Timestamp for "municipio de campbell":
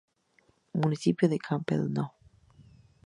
0.73-1.93